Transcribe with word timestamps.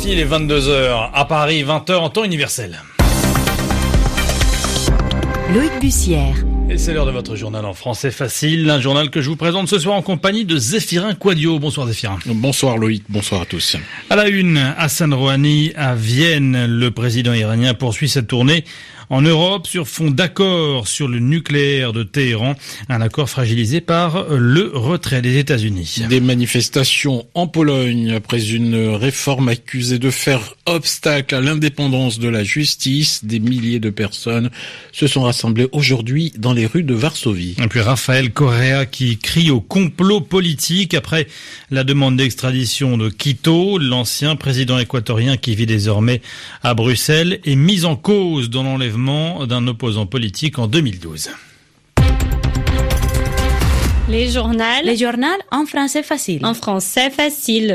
RFI, 0.00 0.12
il 0.12 0.18
est 0.18 0.24
22h. 0.24 1.10
À 1.12 1.24
Paris, 1.26 1.62
20h 1.62 1.96
en 1.96 2.08
temps 2.08 2.24
universel. 2.24 2.80
Loïc 5.54 5.72
Bussière. 5.80 6.36
Et 6.70 6.78
c'est 6.78 6.94
l'heure 6.94 7.06
de 7.06 7.10
votre 7.10 7.34
journal 7.36 7.64
en 7.64 7.74
français 7.74 8.10
facile, 8.10 8.70
un 8.70 8.80
journal 8.80 9.10
que 9.10 9.20
je 9.20 9.28
vous 9.28 9.36
présente 9.36 9.68
ce 9.68 9.78
soir 9.78 9.96
en 9.96 10.02
compagnie 10.02 10.44
de 10.44 10.56
Zéphirin 10.56 11.14
Quadio. 11.14 11.58
Bonsoir 11.58 11.88
Zéphirin. 11.88 12.18
Bonsoir 12.26 12.78
Loïc, 12.78 13.02
bonsoir 13.08 13.42
à 13.42 13.44
tous. 13.44 13.76
À 14.08 14.16
la 14.16 14.28
une, 14.28 14.56
Hassan 14.78 15.12
Rouhani 15.12 15.72
à 15.74 15.94
Vienne, 15.94 16.66
le 16.66 16.90
président 16.92 17.34
iranien 17.34 17.74
poursuit 17.74 18.08
cette 18.08 18.28
tournée 18.28 18.64
en 19.10 19.22
Europe 19.22 19.66
sur 19.66 19.88
fond 19.88 20.12
d'accord 20.12 20.86
sur 20.86 21.08
le 21.08 21.18
nucléaire 21.18 21.92
de 21.92 22.04
Téhéran, 22.04 22.54
un 22.88 23.00
accord 23.00 23.28
fragilisé 23.28 23.80
par 23.80 24.26
le 24.30 24.70
retrait 24.72 25.20
des 25.20 25.36
États-Unis. 25.38 26.02
Des 26.08 26.20
manifestations 26.20 27.26
en 27.34 27.48
Pologne 27.48 28.12
après 28.12 28.50
une 28.50 28.94
réforme 28.94 29.48
accusée 29.48 29.98
de 29.98 30.10
faire 30.10 30.54
obstacle 30.66 31.34
à 31.34 31.40
l'indépendance 31.40 32.20
de 32.20 32.28
la 32.28 32.44
justice. 32.44 33.24
Des 33.24 33.40
milliers 33.40 33.80
de 33.80 33.90
personnes 33.90 34.50
se 34.92 35.08
sont 35.08 35.22
rassemblées 35.22 35.68
aujourd'hui 35.72 36.32
dans 36.38 36.52
les 36.52 36.66
rues 36.66 36.84
de 36.84 36.94
Varsovie. 36.94 37.56
Et 37.62 37.66
puis 37.66 37.80
Raphaël 37.80 38.32
Correa 38.32 38.86
qui 38.86 39.18
crie 39.18 39.50
au 39.50 39.60
complot 39.60 40.20
politique 40.20 40.94
après 40.94 41.26
la 41.72 41.82
demande 41.82 42.16
d'extradition 42.16 42.96
de 42.96 43.08
Quito, 43.08 43.78
l'ancien 43.78 44.36
président 44.36 44.78
équatorien 44.78 45.36
qui 45.36 45.56
vit 45.56 45.66
désormais 45.66 46.22
à 46.62 46.74
Bruxelles, 46.74 47.40
est 47.44 47.56
mis 47.56 47.84
en 47.84 47.96
cause 47.96 48.50
dans 48.50 48.62
l'enlèvement 48.62 48.99
d'un 49.00 49.66
opposant 49.66 50.06
politique 50.06 50.58
en 50.58 50.66
2012. 50.66 51.30
Les 54.08 54.28
journaux. 54.28 54.64
Les 54.84 54.96
journaux 54.96 55.26
en 55.50 55.66
français 55.66 56.02
facile. 56.02 56.44
En 56.44 56.54
français 56.54 57.10
facile. 57.10 57.74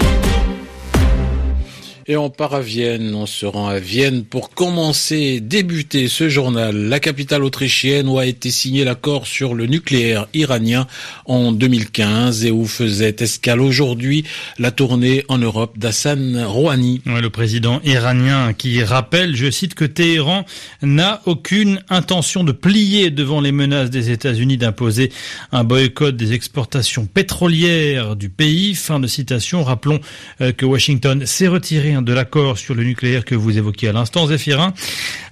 Et 2.07 2.17
on 2.17 2.29
part 2.29 2.53
à 2.53 2.61
Vienne, 2.61 3.15
on 3.15 3.25
se 3.25 3.47
rend 3.47 3.67
à 3.67 3.79
Vienne 3.79 4.25
pour 4.25 4.51
commencer, 4.51 5.39
débuter 5.39 6.07
ce 6.07 6.29
journal. 6.29 6.75
La 6.75 6.99
capitale 6.99 7.43
autrichienne 7.43 8.07
où 8.07 8.19
a 8.19 8.27
été 8.27 8.51
signé 8.51 8.83
l'accord 8.83 9.25
sur 9.25 9.55
le 9.55 9.65
nucléaire 9.65 10.27
iranien 10.35 10.85
en 11.25 11.51
2015 11.51 12.45
et 12.45 12.51
où 12.51 12.67
faisait 12.67 13.15
escale 13.21 13.59
aujourd'hui 13.59 14.23
la 14.59 14.69
tournée 14.69 15.25
en 15.29 15.39
Europe 15.39 15.79
d'Hassan 15.79 16.45
Rouhani. 16.45 17.01
le 17.07 17.29
président 17.31 17.81
iranien 17.83 18.53
qui 18.53 18.83
rappelle, 18.83 19.35
je 19.35 19.49
cite, 19.49 19.73
que 19.73 19.85
Téhéran 19.85 20.45
n'a 20.83 21.23
aucune 21.25 21.81
intention 21.89 22.43
de 22.43 22.51
plier 22.51 23.09
devant 23.09 23.41
les 23.41 23.51
menaces 23.51 23.89
des 23.89 24.11
États-Unis 24.11 24.57
d'imposer 24.57 25.11
un 25.51 25.63
boycott 25.63 26.15
des 26.15 26.33
exportations 26.33 27.07
pétrolières 27.07 28.15
du 28.15 28.29
pays. 28.29 28.75
Fin 28.75 28.99
de 28.99 29.07
citation. 29.07 29.63
Rappelons 29.63 29.99
euh, 30.41 30.51
que 30.51 30.67
Washington 30.67 31.25
s'est 31.25 31.47
retiré 31.47 31.94
de 32.01 32.13
l'accord 32.13 32.57
sur 32.57 32.75
le 32.75 32.83
nucléaire 32.83 33.25
que 33.25 33.35
vous 33.35 33.57
évoquiez 33.57 33.89
à 33.89 33.93
l'instant, 33.93 34.27
Zéphirin. 34.27 34.73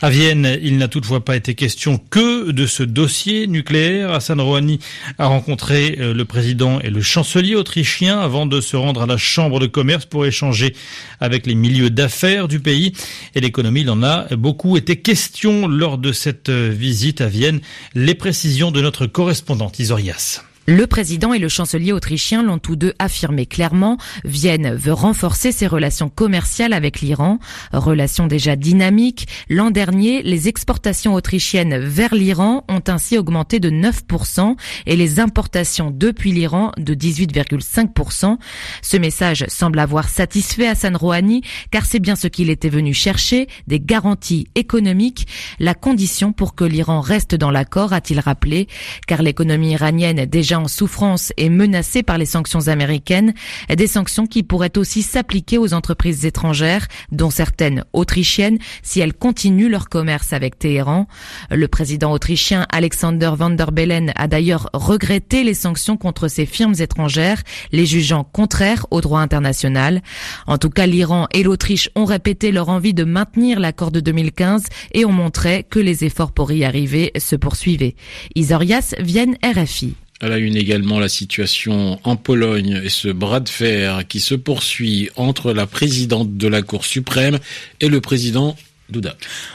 À 0.01 0.09
Vienne, 0.09 0.59
il 0.61 0.77
n'a 0.77 0.87
toutefois 0.87 1.23
pas 1.23 1.35
été 1.35 1.55
question 1.55 1.97
que 1.97 2.51
de 2.51 2.65
ce 2.65 2.83
dossier 2.83 3.47
nucléaire. 3.47 4.11
Hassan 4.11 4.39
Rouhani 4.39 4.79
a 5.17 5.27
rencontré 5.27 5.97
euh, 5.99 6.13
le 6.13 6.25
président 6.25 6.79
et 6.79 6.89
le 6.89 7.01
chancelier 7.01 7.55
autrichien 7.55 8.19
avant 8.19 8.45
de 8.45 8.61
se 8.61 8.75
rendre 8.75 9.01
à 9.01 9.05
la 9.05 9.17
chambre 9.17 9.59
de 9.59 9.67
commerce 9.67 10.05
pour 10.05 10.25
échanger 10.25 10.75
avec 11.19 11.45
les 11.45 11.55
milieux 11.55 11.89
d'affaires 11.89 12.47
du 12.47 12.59
pays. 12.59 12.93
Et 13.35 13.41
l'économie, 13.41 13.81
il 13.81 13.89
en 13.89 14.03
a 14.03 14.35
beaucoup 14.35 14.77
été 14.77 14.97
question 14.97 15.67
lors 15.67 15.97
de 15.97 16.11
cette 16.11 16.49
euh, 16.49 16.69
visite 16.69 17.21
à 17.21 17.27
Vienne. 17.27 17.61
Les 17.95 18.15
précisions 18.15 18.71
de 18.71 18.81
notre 18.81 19.07
correspondante 19.07 19.79
Isorias. 19.79 20.43
Le 20.65 20.87
président 20.87 21.33
et 21.33 21.39
le 21.39 21.49
chancelier 21.49 21.91
autrichien 21.91 22.41
l'ont 22.41 22.57
tous 22.57 22.77
deux 22.77 22.93
affirmé 22.97 23.45
clairement. 23.45 23.97
Vienne 24.23 24.73
veut 24.73 24.93
renforcer 24.93 25.51
ses 25.51 25.67
relations 25.67 26.07
commerciales 26.07 26.71
avec 26.71 27.01
l'Iran, 27.01 27.39
relations 27.73 28.27
déjà 28.27 28.55
dynamiques. 28.55 29.27
L'an 29.49 29.71
dernier, 29.71 30.23
les 30.23 30.47
exportations 30.47 31.15
autrichiennes 31.15 31.77
vers 31.79 32.15
l'Iran 32.15 32.63
ont 32.69 32.83
ainsi 32.87 33.17
augmenté 33.17 33.59
de 33.59 33.69
9% 33.69 34.55
et 34.85 34.95
les 34.95 35.19
importations 35.19 35.91
depuis 35.93 36.31
l'Iran 36.31 36.71
de 36.77 36.93
18,5%. 36.93 38.37
Ce 38.81 38.95
message 38.95 39.43
semble 39.49 39.79
avoir 39.79 40.07
satisfait 40.07 40.67
Hassan 40.67 40.95
Rouhani 40.95 41.41
car 41.71 41.85
c'est 41.85 41.99
bien 41.99 42.15
ce 42.15 42.27
qu'il 42.27 42.49
était 42.49 42.69
venu 42.69 42.93
chercher, 42.93 43.47
des 43.67 43.81
garanties 43.81 44.47
économiques, 44.55 45.27
la 45.59 45.73
condition 45.73 46.31
pour 46.31 46.55
que 46.55 46.63
l'Iran 46.63 47.01
reste 47.01 47.35
dans 47.35 47.51
l'accord, 47.51 47.91
a-t-il 47.91 48.21
rappelé, 48.21 48.69
car 49.07 49.21
l'économie 49.21 49.71
iranienne 49.71 50.25
déjà 50.25 50.52
en 50.55 50.67
souffrance 50.67 51.33
et 51.37 51.49
menacée 51.49 52.03
par 52.03 52.17
les 52.17 52.25
sanctions 52.25 52.67
américaines, 52.67 53.33
des 53.75 53.87
sanctions 53.87 54.27
qui 54.27 54.43
pourraient 54.43 54.77
aussi 54.77 55.01
s'appliquer 55.01 55.57
aux 55.57 55.73
entreprises 55.73 56.25
étrangères, 56.25 56.87
dont 57.11 57.29
certaines 57.29 57.83
autrichiennes, 57.93 58.57
si 58.81 58.99
elles 58.99 59.13
continuent 59.13 59.69
leur 59.69 59.89
commerce 59.89 60.33
avec 60.33 60.59
Téhéran. 60.59 61.07
Le 61.51 61.67
président 61.67 62.11
autrichien 62.11 62.65
Alexander 62.71 63.31
van 63.35 63.49
der 63.49 63.71
Bellen 63.71 64.13
a 64.15 64.27
d'ailleurs 64.27 64.69
regretté 64.73 65.43
les 65.43 65.53
sanctions 65.53 65.97
contre 65.97 66.27
ces 66.27 66.45
firmes 66.45 66.75
étrangères, 66.79 67.41
les 67.71 67.85
jugeant 67.85 68.23
contraires 68.23 68.85
au 68.91 69.01
droit 69.01 69.21
international. 69.21 70.01
En 70.47 70.57
tout 70.57 70.69
cas, 70.69 70.85
l'Iran 70.85 71.27
et 71.31 71.43
l'Autriche 71.43 71.89
ont 71.95 72.05
répété 72.05 72.51
leur 72.51 72.69
envie 72.69 72.93
de 72.93 73.03
maintenir 73.03 73.59
l'accord 73.59 73.91
de 73.91 73.99
2015 73.99 74.63
et 74.93 75.05
ont 75.05 75.11
montré 75.11 75.63
que 75.63 75.79
les 75.79 76.03
efforts 76.03 76.31
pour 76.31 76.51
y 76.51 76.63
arriver 76.63 77.11
se 77.17 77.35
poursuivaient. 77.35 77.95
Isorias, 78.35 78.95
Vienne, 78.99 79.35
RFI. 79.43 79.95
À 80.23 80.29
la 80.29 80.37
une 80.37 80.55
également 80.55 81.01
la 81.01 81.09
situation 81.09 81.99
en 82.05 82.15
Pologne 82.15 82.79
et 82.81 82.87
ce 82.87 83.09
bras 83.09 83.41
de 83.41 83.49
fer 83.49 84.07
qui 84.07 84.21
se 84.21 84.35
poursuit 84.35 85.09
entre 85.17 85.51
la 85.51 85.67
présidente 85.67 86.37
de 86.37 86.47
la 86.47 86.61
Cour 86.61 86.85
suprême 86.85 87.39
et 87.81 87.89
le 87.89 87.99
président 87.99 88.55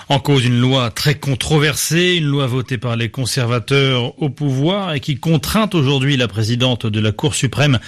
en 0.08 0.20
cause 0.20 0.44
une 0.44 0.58
loi 0.58 0.90
très 0.90 1.14
controversée, 1.14 2.16
une 2.16 2.26
loi 2.26 2.46
votée 2.46 2.78
par 2.78 2.96
les 2.96 3.10
conservateurs 3.10 4.20
au 4.20 4.30
pouvoir 4.30 4.94
et 4.94 5.00
qui 5.00 5.18
contraint 5.18 5.68
aujourd'hui 5.74 6.16
la 6.16 6.28
présidente 6.28 6.86
de 6.86 7.00
la 7.00 7.12
Cour 7.12 7.34
suprême 7.34 7.78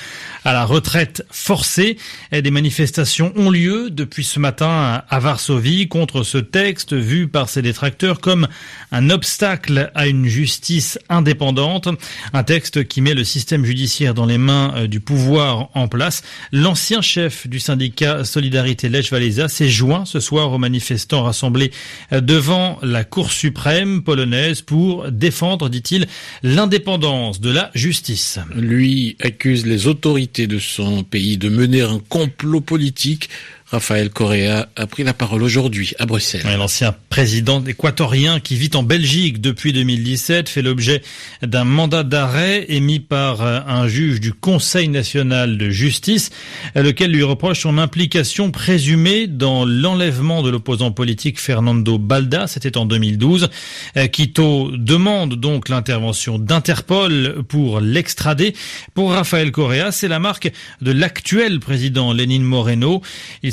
à 0.45 0.53
la 0.53 0.65
retraite 0.65 1.25
forcée. 1.31 1.97
Et 2.31 2.43
des 2.43 2.51
manifestations 2.51 3.33
ont 3.37 3.51
lieu 3.51 3.91
depuis 3.91 4.25
ce 4.25 4.39
matin 4.39 5.03
à 5.09 5.19
Varsovie 5.19 5.89
contre 5.89 6.23
ce 6.23 6.39
texte 6.39 6.95
vu 6.95 7.27
par 7.27 7.49
ses 7.49 7.63
détracteurs 7.63 8.21
comme 8.21 8.47
un 8.93 9.11
obstacle 9.11 9.91
à 9.95 10.07
une 10.09 10.27
justice 10.27 10.99
indépendante. 11.09 11.89
Un 12.33 12.43
texte 12.43 12.87
qui 12.87 13.01
met 13.01 13.15
le 13.15 13.25
système 13.25 13.65
judiciaire 13.65 14.15
dans 14.15 14.27
les 14.27 14.39
mains 14.39 14.75
euh, 14.77 14.87
du 14.87 15.01
pouvoir 15.01 15.71
en 15.75 15.89
place. 15.89 16.23
L'ancien 16.53 17.01
chef 17.01 17.47
du 17.47 17.61
syndicat 17.61 18.25
Solidarité 18.25 18.89
Lech 18.89 19.11
Walesa 19.13 19.49
s'est 19.49 19.69
joint 19.69 20.05
ce 20.05 20.21
soir 20.21 20.53
aux 20.53 20.59
manifestants 20.59 21.30
rassemblés 21.31 21.71
euh, 22.13 22.21
devant 22.21 22.79
la 22.83 23.05
Cour 23.05 23.31
suprême 23.33 24.03
polonaise 24.03 24.63
pour 24.63 25.11
défendre, 25.11 25.69
dit-il, 25.69 26.07
l'indépendance 26.43 27.41
de 27.41 27.51
la 27.51 27.71
justice. 27.75 28.39
Lui 28.55 29.17
accuse 29.23 29.65
les 29.65 29.87
autorités 29.87 30.47
de 30.47 30.59
son 30.59 31.05
pays 31.05 31.39
de 31.39 31.49
mener 31.49 31.83
un 31.83 32.01
complot 32.09 32.61
politique 32.61 33.31
Raphaël 33.71 34.11
Correa 34.11 34.69
a 34.75 34.87
pris 34.89 35.05
la 35.05 35.15
parole 35.15 35.45
aujourd'hui 35.45 35.93
à 36.01 36.07
Bruxelles. 36.07 36.43
L'ancien 36.59 36.93
président 37.09 37.65
équatorien 37.65 38.41
qui 38.41 38.57
vit 38.57 38.71
en 38.75 38.83
Belgique 38.83 39.41
depuis 39.41 39.73
2017 39.73 40.49
fait 40.49 40.61
l'objet 40.61 41.03
d'un 41.43 41.63
mandat 41.63 42.03
d'arrêt 42.03 42.67
émis 42.69 42.99
par 42.99 43.43
euh, 43.43 43.61
un 43.69 43.87
juge 43.87 44.21
du 44.21 44.33
Conseil 44.33 44.89
national 44.89 45.57
de 45.57 45.71
justice, 45.71 46.31
lequel 46.75 47.13
lui 47.13 47.23
reproche 47.23 47.61
son 47.61 47.79
implication 47.79 48.51
présumée 48.51 49.29
dans 49.29 49.65
l'enlèvement 49.65 50.43
de 50.43 50.51
l'opposant 50.51 50.91
politique 50.91 51.39
Fernando 51.39 51.97
Balda. 51.97 52.49
C'était 52.49 52.77
en 52.77 52.87
2012. 52.87 53.51
Euh, 53.97 54.09
Quito 54.09 54.73
demande 54.77 55.37
donc 55.37 55.69
l'intervention 55.69 56.41
d'Interpol 56.41 57.45
pour 57.47 57.79
l'extrader. 57.79 58.53
Pour 58.95 59.13
Raphaël 59.13 59.53
Correa, 59.53 59.93
c'est 59.93 60.09
la 60.09 60.19
marque 60.19 60.51
de 60.81 60.91
l'actuel 60.91 61.61
président 61.61 62.13
Lénine 62.13 62.43
Moreno. 62.43 63.01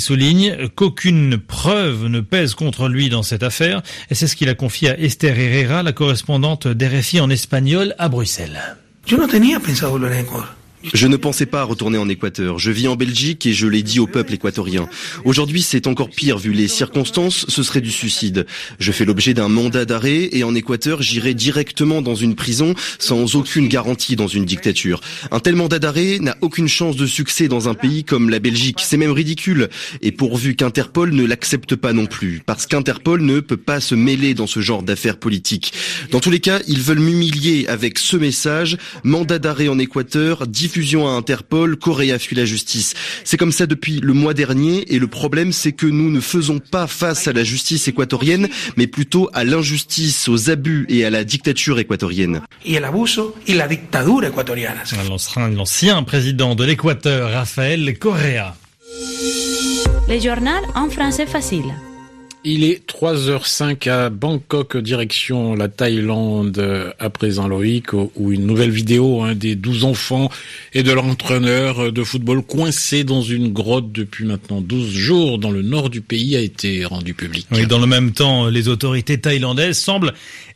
Souligne 0.08 0.68
qu'aucune 0.74 1.36
preuve 1.36 2.06
ne 2.06 2.20
pèse 2.20 2.54
contre 2.54 2.88
lui 2.88 3.10
dans 3.10 3.22
cette 3.22 3.42
affaire, 3.42 3.82
et 4.08 4.14
c'est 4.14 4.26
ce 4.26 4.36
qu'il 4.36 4.48
a 4.48 4.54
confié 4.54 4.88
à 4.88 4.98
Esther 4.98 5.38
Herrera, 5.38 5.82
la 5.82 5.92
correspondante 5.92 6.66
d'RFI 6.66 7.20
en 7.20 7.28
espagnol 7.28 7.94
à 7.98 8.08
Bruxelles. 8.08 8.58
Je 10.84 11.06
ne 11.08 11.16
pensais 11.16 11.46
pas 11.46 11.64
retourner 11.64 11.98
en 11.98 12.08
Équateur. 12.08 12.58
Je 12.58 12.70
vis 12.70 12.86
en 12.86 12.94
Belgique 12.94 13.46
et 13.46 13.52
je 13.52 13.66
l'ai 13.66 13.82
dit 13.82 13.98
au 13.98 14.06
peuple 14.06 14.34
équatorien. 14.34 14.88
Aujourd'hui, 15.24 15.60
c'est 15.60 15.86
encore 15.86 16.08
pire 16.08 16.38
vu 16.38 16.52
les 16.52 16.68
circonstances, 16.68 17.46
ce 17.48 17.62
serait 17.62 17.80
du 17.80 17.90
suicide. 17.90 18.46
Je 18.78 18.92
fais 18.92 19.04
l'objet 19.04 19.34
d'un 19.34 19.48
mandat 19.48 19.84
d'arrêt 19.84 20.28
et 20.32 20.44
en 20.44 20.54
Équateur, 20.54 21.02
j'irai 21.02 21.34
directement 21.34 22.00
dans 22.00 22.14
une 22.14 22.36
prison 22.36 22.74
sans 22.98 23.34
aucune 23.34 23.68
garantie 23.68 24.14
dans 24.14 24.28
une 24.28 24.44
dictature. 24.44 25.00
Un 25.30 25.40
tel 25.40 25.56
mandat 25.56 25.80
d'arrêt 25.80 26.18
n'a 26.20 26.36
aucune 26.42 26.68
chance 26.68 26.96
de 26.96 27.06
succès 27.06 27.48
dans 27.48 27.68
un 27.68 27.74
pays 27.74 28.04
comme 28.04 28.30
la 28.30 28.38
Belgique. 28.38 28.78
C'est 28.82 28.96
même 28.96 29.12
ridicule. 29.12 29.68
Et 30.00 30.12
pourvu 30.12 30.54
qu'Interpol 30.54 31.12
ne 31.12 31.24
l'accepte 31.24 31.74
pas 31.74 31.92
non 31.92 32.06
plus. 32.06 32.42
Parce 32.46 32.66
qu'Interpol 32.66 33.22
ne 33.22 33.40
peut 33.40 33.56
pas 33.56 33.80
se 33.80 33.94
mêler 33.94 34.34
dans 34.34 34.46
ce 34.46 34.60
genre 34.60 34.84
d'affaires 34.84 35.18
politiques. 35.18 35.72
Dans 36.12 36.20
tous 36.20 36.30
les 36.30 36.40
cas, 36.40 36.60
ils 36.68 36.82
veulent 36.82 37.00
m'humilier 37.00 37.66
avec 37.66 37.98
ce 37.98 38.16
message. 38.16 38.76
Mandat 39.02 39.40
d'arrêt 39.40 39.68
en 39.68 39.78
Équateur, 39.78 40.46
diffusion 40.68 41.08
à 41.08 41.12
Interpol, 41.12 41.78
Correa 41.78 42.18
fuit 42.18 42.36
la 42.36 42.44
justice. 42.44 42.92
C'est 43.24 43.38
comme 43.38 43.52
ça 43.52 43.64
depuis 43.64 44.00
le 44.00 44.12
mois 44.12 44.34
dernier 44.34 44.84
et 44.92 44.98
le 44.98 45.06
problème 45.06 45.50
c'est 45.50 45.72
que 45.72 45.86
nous 45.86 46.10
ne 46.10 46.20
faisons 46.20 46.58
pas 46.58 46.86
face 46.86 47.26
à 47.26 47.32
la 47.32 47.42
justice 47.42 47.88
équatorienne, 47.88 48.48
mais 48.76 48.86
plutôt 48.86 49.30
à 49.32 49.44
l'injustice, 49.44 50.28
aux 50.28 50.50
abus 50.50 50.84
et 50.90 51.06
à 51.06 51.10
la 51.10 51.24
dictature 51.24 51.78
équatorienne. 51.78 52.42
Et 52.66 52.74
el 52.74 52.84
abuso 52.84 53.34
y 53.46 53.54
la 53.54 53.66
dictadura 53.66 54.28
ecuatoriana. 54.28 54.82
L'ancien 55.56 56.02
président 56.02 56.54
de 56.54 56.64
l'Équateur, 56.64 57.30
Rafael 57.32 57.98
Correa. 57.98 58.54
Le 60.06 60.20
journal 60.20 60.62
en 60.74 60.90
français 60.90 61.26
facile. 61.26 61.72
Il 62.44 62.62
est 62.62 62.88
3h05 62.88 63.90
à 63.90 64.10
Bangkok, 64.10 64.76
direction 64.76 65.54
la 65.54 65.68
Thaïlande, 65.68 66.94
à 66.98 67.10
présent 67.10 67.48
Loïc, 67.48 67.92
où 67.92 68.32
une 68.32 68.46
nouvelle 68.46 68.70
vidéo 68.70 69.22
hein, 69.22 69.34
des 69.34 69.56
12 69.56 69.84
enfants 69.84 70.30
et 70.72 70.84
de 70.84 70.92
l'entraîneur 70.92 71.92
de 71.92 72.04
football 72.04 72.42
coincés 72.42 73.02
dans 73.02 73.22
une 73.22 73.52
grotte 73.52 73.90
depuis 73.90 74.24
maintenant 74.24 74.60
12 74.60 74.90
jours 74.92 75.38
dans 75.38 75.50
le 75.50 75.62
nord 75.62 75.90
du 75.90 76.00
pays 76.00 76.36
a 76.36 76.40
été 76.40 76.84
rendue 76.84 77.14
publique. 77.14 77.48
Oui, 77.50 77.66
dans 77.66 77.80
le 77.80 77.86
même 77.86 78.12
temps, 78.12 78.46
les 78.46 78.68
autorités 78.68 79.18
thaïlandaises 79.18 79.78
semblent 79.78 80.14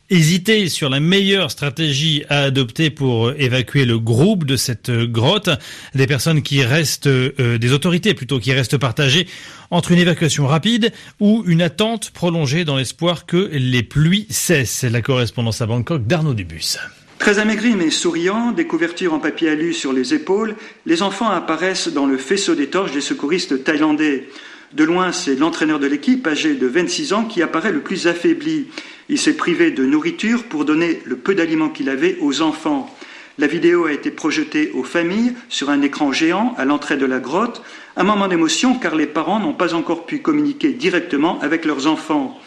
hésiter 0.09 0.69
sur 0.69 0.89
la 0.89 0.99
meilleure 0.99 1.51
stratégie 1.51 2.23
à 2.29 2.43
adopter 2.43 2.89
pour 2.89 3.31
évacuer 3.31 3.85
le 3.85 3.99
groupe 3.99 4.45
de 4.45 4.55
cette 4.55 4.91
grotte. 4.91 5.49
Des 5.95 6.07
personnes 6.07 6.41
qui 6.41 6.63
restent, 6.63 7.07
euh, 7.07 7.57
des 7.57 7.71
autorités 7.71 8.13
plutôt, 8.13 8.39
qui 8.39 8.53
restent 8.53 8.77
partagées 8.77 9.27
entre 9.71 9.91
une 9.91 9.99
évacuation 9.99 10.47
rapide 10.47 10.91
ou 11.19 11.43
une 11.47 11.61
attente 11.61 12.11
prolongée 12.11 12.65
dans 12.65 12.75
l'espoir 12.75 13.25
que 13.25 13.49
les 13.53 13.83
pluies 13.83 14.27
cessent. 14.29 14.83
La 14.83 15.01
correspondance 15.01 15.61
à 15.61 15.65
Bangkok 15.65 16.05
d'Arnaud 16.05 16.33
Dubus. 16.33 16.77
Très 17.19 17.39
amaigris 17.39 17.75
mais 17.75 17.89
souriants, 17.89 18.51
des 18.51 18.67
couvertures 18.67 19.13
en 19.13 19.19
papier 19.19 19.49
alu 19.49 19.73
sur 19.73 19.93
les 19.93 20.13
épaules, 20.13 20.55
les 20.85 21.01
enfants 21.01 21.29
apparaissent 21.29 21.87
dans 21.87 22.05
le 22.05 22.17
faisceau 22.17 22.53
des 22.53 22.67
torches 22.67 22.91
des 22.91 23.01
secouristes 23.01 23.63
thaïlandais. 23.63 24.27
De 24.73 24.83
loin, 24.83 25.11
c'est 25.11 25.35
l'entraîneur 25.35 25.79
de 25.79 25.85
l'équipe, 25.85 26.25
âgé 26.27 26.55
de 26.55 26.65
26 26.67 27.13
ans, 27.13 27.25
qui 27.25 27.43
apparaît 27.43 27.71
le 27.71 27.81
plus 27.81 28.07
affaibli. 28.07 28.67
Il 29.09 29.19
s'est 29.19 29.35
privé 29.35 29.71
de 29.71 29.85
nourriture 29.85 30.43
pour 30.45 30.65
donner 30.65 31.01
le 31.05 31.17
peu 31.17 31.35
d'aliments 31.35 31.69
qu'il 31.69 31.89
avait 31.89 32.17
aux 32.21 32.41
enfants. 32.41 32.89
La 33.37 33.47
vidéo 33.47 33.85
a 33.85 33.91
été 33.91 34.11
projetée 34.11 34.71
aux 34.73 34.83
familles 34.83 35.33
sur 35.49 35.69
un 35.69 35.81
écran 35.81 36.11
géant 36.11 36.53
à 36.57 36.65
l'entrée 36.65 36.97
de 36.97 37.05
la 37.05 37.19
grotte, 37.19 37.63
un 37.97 38.03
moment 38.03 38.27
d'émotion 38.27 38.77
car 38.77 38.95
les 38.95 39.07
parents 39.07 39.39
n'ont 39.39 39.53
pas 39.53 39.73
encore 39.73 40.05
pu 40.05 40.19
communiquer 40.19 40.69
directement 40.69 41.39
avec 41.41 41.65
leurs 41.65 41.87
enfants. 41.87 42.39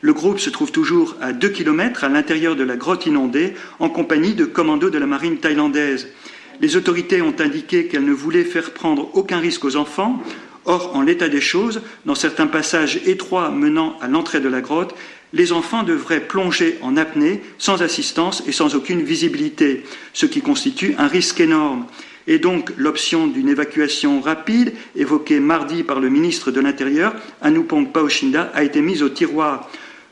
Le 0.00 0.14
groupe 0.14 0.38
se 0.38 0.48
trouve 0.48 0.72
toujours 0.72 1.16
à 1.20 1.34
2 1.34 1.50
km 1.50 2.04
à 2.04 2.08
l'intérieur 2.08 2.56
de 2.56 2.64
la 2.64 2.76
grotte 2.76 3.04
inondée 3.04 3.52
en 3.78 3.90
compagnie 3.90 4.32
de 4.32 4.46
commandos 4.46 4.88
de 4.88 4.96
la 4.96 5.06
marine 5.06 5.36
thaïlandaise. 5.36 6.08
Les 6.62 6.76
autorités 6.76 7.20
ont 7.20 7.34
indiqué 7.38 7.86
qu'elles 7.86 8.04
ne 8.04 8.12
voulaient 8.12 8.44
faire 8.44 8.72
prendre 8.72 9.10
aucun 9.14 9.38
risque 9.38 9.64
aux 9.64 9.76
enfants. 9.76 10.22
Or, 10.70 10.94
en 10.94 11.02
l'état 11.02 11.28
des 11.28 11.40
choses, 11.40 11.82
dans 12.06 12.14
certains 12.14 12.46
passages 12.46 13.00
étroits 13.04 13.50
menant 13.50 13.98
à 14.00 14.06
l'entrée 14.06 14.38
de 14.38 14.48
la 14.48 14.60
grotte, 14.60 14.94
les 15.32 15.50
enfants 15.50 15.82
devraient 15.82 16.20
plonger 16.20 16.78
en 16.80 16.96
apnée 16.96 17.42
sans 17.58 17.82
assistance 17.82 18.44
et 18.46 18.52
sans 18.52 18.76
aucune 18.76 19.02
visibilité, 19.02 19.82
ce 20.12 20.26
qui 20.26 20.42
constitue 20.42 20.94
un 20.96 21.08
risque 21.08 21.40
énorme. 21.40 21.86
Et 22.28 22.38
donc 22.38 22.70
l'option 22.76 23.26
d'une 23.26 23.48
évacuation 23.48 24.20
rapide, 24.20 24.72
évoquée 24.94 25.40
mardi 25.40 25.82
par 25.82 25.98
le 25.98 26.08
ministre 26.08 26.52
de 26.52 26.60
l'Intérieur, 26.60 27.16
Anupong 27.42 27.90
Paoshinda, 27.90 28.52
a 28.54 28.62
été 28.62 28.80
mise 28.80 29.02
au 29.02 29.08
tiroir. 29.08 29.68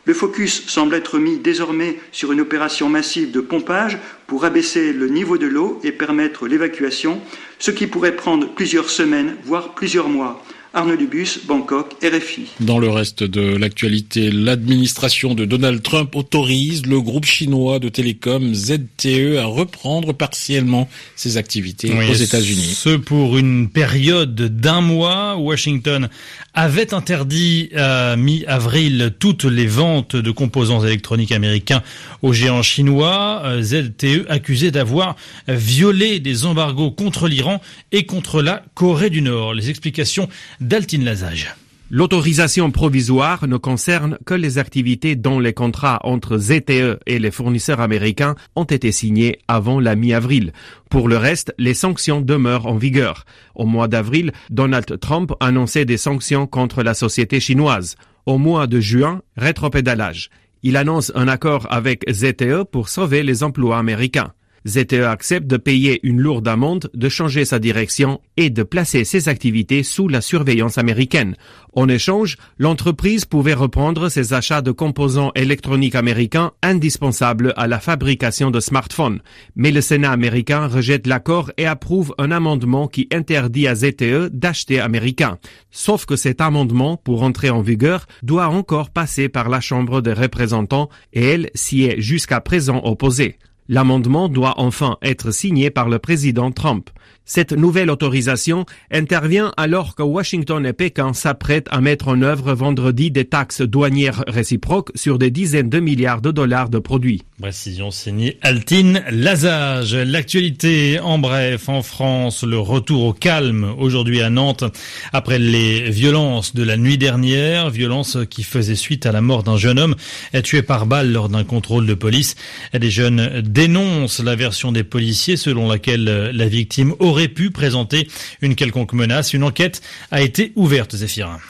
Le 0.08 0.14
focus 0.14 0.66
semble 0.68 0.94
être 0.94 1.18
mis 1.18 1.36
désormais 1.36 2.00
sur 2.12 2.32
une 2.32 2.40
opération 2.40 2.88
massive 2.88 3.30
de 3.30 3.42
pompage 3.42 3.98
pour 4.26 4.46
abaisser 4.46 4.94
le 4.94 5.06
niveau 5.08 5.36
de 5.36 5.46
l'eau 5.46 5.80
et 5.84 5.92
permettre 5.92 6.48
l'évacuation, 6.48 7.20
ce 7.58 7.70
qui 7.70 7.86
pourrait 7.86 8.16
prendre 8.16 8.48
plusieurs 8.54 8.88
semaines, 8.88 9.36
voire 9.44 9.74
plusieurs 9.74 10.08
mois. 10.08 10.42
Arnaud 10.74 10.96
Dubus, 10.96 11.40
Bangkok, 11.46 11.96
RFI. 12.02 12.46
Dans 12.60 12.78
le 12.78 12.90
reste 12.90 13.22
de 13.22 13.56
l'actualité, 13.56 14.30
l'administration 14.30 15.34
de 15.34 15.46
Donald 15.46 15.82
Trump 15.82 16.14
autorise 16.14 16.84
le 16.84 17.00
groupe 17.00 17.24
chinois 17.24 17.78
de 17.78 17.88
télécom 17.88 18.54
ZTE 18.54 19.38
à 19.38 19.46
reprendre 19.46 20.12
partiellement 20.12 20.88
ses 21.16 21.38
activités 21.38 21.90
aux 21.92 22.14
États-Unis. 22.14 22.74
Ce 22.76 22.90
pour 22.90 23.38
une 23.38 23.70
période 23.70 24.34
d'un 24.34 24.82
mois. 24.82 25.36
Washington 25.36 26.08
avait 26.52 26.92
interdit 26.92 27.70
à 27.74 28.16
mi-avril 28.16 29.14
toutes 29.18 29.44
les 29.44 29.66
ventes 29.66 30.16
de 30.16 30.30
composants 30.30 30.84
électroniques 30.84 31.32
américains 31.32 31.82
aux 32.20 32.32
géants 32.34 32.62
chinois. 32.62 33.42
ZTE 33.62 34.26
accusé 34.28 34.70
d'avoir 34.70 35.16
violé 35.48 36.20
des 36.20 36.44
embargos 36.44 36.90
contre 36.90 37.26
l'Iran 37.26 37.62
et 37.90 38.04
contre 38.04 38.42
la 38.42 38.62
Corée 38.74 39.10
du 39.10 39.22
Nord. 39.22 39.54
Les 39.54 39.70
explications 39.70 40.28
d'Altine 40.60 41.04
Lazage. 41.04 41.54
L'autorisation 41.90 42.70
provisoire 42.70 43.46
ne 43.46 43.56
concerne 43.56 44.18
que 44.26 44.34
les 44.34 44.58
activités 44.58 45.16
dont 45.16 45.38
les 45.38 45.54
contrats 45.54 46.00
entre 46.04 46.36
ZTE 46.36 46.98
et 47.06 47.18
les 47.18 47.30
fournisseurs 47.30 47.80
américains 47.80 48.34
ont 48.56 48.64
été 48.64 48.92
signés 48.92 49.38
avant 49.48 49.80
la 49.80 49.96
mi-avril. 49.96 50.52
Pour 50.90 51.08
le 51.08 51.16
reste, 51.16 51.54
les 51.58 51.72
sanctions 51.72 52.20
demeurent 52.20 52.66
en 52.66 52.76
vigueur. 52.76 53.24
Au 53.54 53.64
mois 53.64 53.88
d'avril, 53.88 54.32
Donald 54.50 55.00
Trump 55.00 55.32
annonçait 55.40 55.86
des 55.86 55.96
sanctions 55.96 56.46
contre 56.46 56.82
la 56.82 56.92
société 56.92 57.40
chinoise. 57.40 57.94
Au 58.26 58.36
mois 58.36 58.66
de 58.66 58.80
juin, 58.80 59.22
rétropédalage. 59.36 60.28
Il 60.62 60.76
annonce 60.76 61.10
un 61.14 61.28
accord 61.28 61.66
avec 61.70 62.04
ZTE 62.10 62.64
pour 62.70 62.90
sauver 62.90 63.22
les 63.22 63.42
emplois 63.42 63.78
américains. 63.78 64.32
ZTE 64.66 65.04
accepte 65.04 65.46
de 65.46 65.56
payer 65.56 66.00
une 66.02 66.20
lourde 66.20 66.48
amende, 66.48 66.90
de 66.94 67.08
changer 67.08 67.44
sa 67.44 67.58
direction 67.58 68.20
et 68.36 68.50
de 68.50 68.62
placer 68.62 69.04
ses 69.04 69.28
activités 69.28 69.82
sous 69.82 70.08
la 70.08 70.20
surveillance 70.20 70.78
américaine. 70.78 71.36
En 71.74 71.88
échange, 71.88 72.36
l'entreprise 72.58 73.24
pouvait 73.24 73.54
reprendre 73.54 74.08
ses 74.08 74.32
achats 74.32 74.62
de 74.62 74.72
composants 74.72 75.32
électroniques 75.34 75.94
américains 75.94 76.52
indispensables 76.62 77.52
à 77.56 77.66
la 77.66 77.78
fabrication 77.78 78.50
de 78.50 78.60
smartphones. 78.60 79.20
Mais 79.54 79.70
le 79.70 79.80
Sénat 79.80 80.10
américain 80.10 80.66
rejette 80.66 81.06
l'accord 81.06 81.52
et 81.56 81.66
approuve 81.66 82.14
un 82.18 82.30
amendement 82.30 82.88
qui 82.88 83.08
interdit 83.12 83.68
à 83.68 83.74
ZTE 83.74 84.28
d'acheter 84.32 84.80
américain. 84.80 85.38
Sauf 85.70 86.06
que 86.06 86.16
cet 86.16 86.40
amendement, 86.40 86.96
pour 86.96 87.22
entrer 87.22 87.50
en 87.50 87.60
vigueur, 87.60 88.06
doit 88.22 88.48
encore 88.48 88.90
passer 88.90 89.28
par 89.28 89.48
la 89.48 89.60
Chambre 89.60 90.00
des 90.00 90.12
représentants 90.12 90.88
et 91.12 91.24
elle 91.24 91.50
s'y 91.54 91.84
est 91.84 92.00
jusqu'à 92.00 92.40
présent 92.40 92.80
opposée. 92.84 93.36
L'amendement 93.70 94.30
doit 94.30 94.54
enfin 94.56 94.96
être 95.02 95.30
signé 95.30 95.70
par 95.70 95.90
le 95.90 95.98
président 95.98 96.50
Trump. 96.50 96.88
Cette 97.30 97.52
nouvelle 97.52 97.90
autorisation 97.90 98.64
intervient 98.90 99.52
alors 99.58 99.94
que 99.94 100.02
Washington 100.02 100.64
et 100.64 100.72
Pékin 100.72 101.12
s'apprêtent 101.12 101.68
à 101.70 101.82
mettre 101.82 102.08
en 102.08 102.22
œuvre 102.22 102.54
vendredi 102.54 103.10
des 103.10 103.26
taxes 103.26 103.60
douanières 103.60 104.24
réciproques 104.26 104.92
sur 104.94 105.18
des 105.18 105.30
dizaines 105.30 105.68
de 105.68 105.78
milliards 105.78 106.22
de 106.22 106.30
dollars 106.30 106.70
de 106.70 106.78
produits. 106.78 107.20
Précision 107.38 107.90
signée 107.90 108.38
Altine 108.40 109.04
Lazage. 109.10 109.94
L'actualité 109.94 111.00
en 111.00 111.18
bref 111.18 111.68
en 111.68 111.82
France, 111.82 112.44
le 112.44 112.58
retour 112.58 113.04
au 113.04 113.12
calme 113.12 113.74
aujourd'hui 113.78 114.22
à 114.22 114.30
Nantes 114.30 114.64
après 115.12 115.38
les 115.38 115.90
violences 115.90 116.54
de 116.54 116.62
la 116.62 116.78
nuit 116.78 116.96
dernière, 116.96 117.68
violences 117.68 118.16
qui 118.30 118.42
faisaient 118.42 118.74
suite 118.74 119.04
à 119.04 119.12
la 119.12 119.20
mort 119.20 119.42
d'un 119.42 119.58
jeune 119.58 119.78
homme 119.78 119.96
tué 120.42 120.62
par 120.62 120.86
balle 120.86 121.12
lors 121.12 121.28
d'un 121.28 121.44
contrôle 121.44 121.84
de 121.84 121.94
police. 121.94 122.36
Les 122.72 122.90
jeunes 122.90 123.42
dénoncent 123.42 124.20
la 124.20 124.34
version 124.34 124.72
des 124.72 124.82
policiers 124.82 125.36
selon 125.36 125.68
laquelle 125.68 126.04
la 126.32 126.48
victime 126.48 126.94
aurait 127.00 127.17
aurait 127.18 127.26
pu 127.26 127.50
présenter 127.50 128.06
une 128.42 128.54
quelconque 128.54 128.92
menace. 128.92 129.32
Une 129.34 129.42
enquête 129.42 129.82
a 130.12 130.22
été 130.22 130.52
ouverte, 130.54 130.94
Zéphirin. 130.94 131.40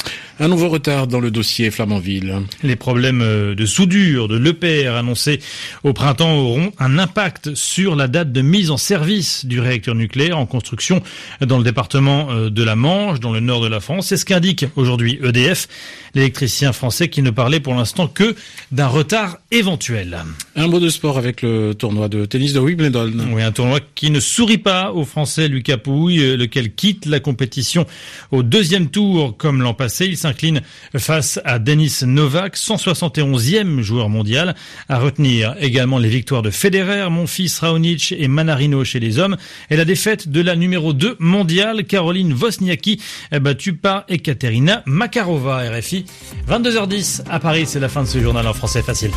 Un 0.40 0.48
nouveau 0.48 0.68
retard 0.68 1.08
dans 1.08 1.18
le 1.18 1.32
dossier 1.32 1.70
Flamanville. 1.70 2.42
Les 2.62 2.76
problèmes 2.76 3.22
euh, 3.22 3.56
de 3.56 3.66
soudure 3.66 4.28
de 4.28 4.38
l'EPR 4.38 4.94
annoncés 4.94 5.40
au 5.82 5.92
printemps 5.92 6.32
auront 6.32 6.70
un 6.78 6.96
impact 6.96 7.56
sur 7.56 7.96
la 7.96 8.06
date 8.06 8.30
de 8.30 8.40
mise 8.40 8.70
en 8.70 8.76
service 8.76 9.44
du 9.44 9.58
réacteur 9.58 9.96
nucléaire 9.96 10.38
en 10.38 10.46
construction 10.46 11.02
dans 11.40 11.58
le 11.58 11.64
département 11.64 12.28
euh, 12.30 12.50
de 12.50 12.62
la 12.62 12.76
Manche, 12.76 13.18
dans 13.18 13.32
le 13.32 13.40
nord 13.40 13.60
de 13.60 13.66
la 13.66 13.80
France. 13.80 14.06
C'est 14.06 14.16
ce 14.16 14.24
qu'indique 14.24 14.64
aujourd'hui 14.76 15.18
EDF, 15.24 15.66
l'électricien 16.14 16.72
français 16.72 17.08
qui 17.08 17.20
ne 17.20 17.30
parlait 17.30 17.60
pour 17.60 17.74
l'instant 17.74 18.06
que 18.06 18.36
d'un 18.70 18.86
retard 18.86 19.38
éventuel. 19.50 20.18
Un 20.54 20.68
mot 20.68 20.78
de 20.78 20.88
sport 20.88 21.18
avec 21.18 21.42
le 21.42 21.74
tournoi 21.74 22.08
de 22.08 22.26
tennis 22.26 22.52
de 22.52 22.60
Wimbledon. 22.60 23.12
Oui, 23.32 23.42
un 23.42 23.52
tournoi 23.52 23.80
qui 23.96 24.12
ne 24.12 24.20
sourit 24.20 24.58
pas 24.58 24.92
au 24.92 25.04
Français 25.04 25.48
Lucas 25.58 25.76
Pouille, 25.76 26.20
euh, 26.20 26.36
lequel 26.36 26.72
quitte 26.72 27.04
la 27.04 27.18
compétition 27.18 27.84
au 28.30 28.44
deuxième 28.44 28.90
tour 28.90 29.36
comme 29.36 29.60
l'an 29.60 29.74
passé. 29.74 30.06
Il 30.06 30.16
s'incline 30.16 30.60
face 30.96 31.40
à 31.44 31.58
Denis 31.58 31.92
Novak, 32.02 32.56
171e 32.56 33.80
joueur 33.80 34.08
mondial. 34.08 34.54
À 34.88 35.00
retenir 35.00 35.56
également 35.58 35.98
les 35.98 36.08
victoires 36.08 36.42
de 36.42 36.50
Federer, 36.50 37.10
Monfils, 37.10 37.58
Raonic 37.60 38.14
et 38.16 38.28
Manarino 38.28 38.84
chez 38.84 39.00
les 39.00 39.18
hommes 39.18 39.36
et 39.68 39.76
la 39.76 39.84
défaite 39.84 40.28
de 40.28 40.40
la 40.40 40.54
numéro 40.54 40.92
2 40.92 41.16
mondiale, 41.18 41.84
Caroline 41.84 42.32
Wozniacki, 42.32 43.02
battue 43.40 43.72
par 43.72 44.04
Ekaterina 44.08 44.84
Makarova, 44.86 45.68
RFI. 45.70 46.04
22h10 46.48 47.22
à 47.28 47.40
Paris, 47.40 47.64
c'est 47.66 47.80
la 47.80 47.88
fin 47.88 48.04
de 48.04 48.08
ce 48.08 48.20
journal 48.20 48.46
en 48.46 48.54
français 48.54 48.82
facile. 48.82 49.10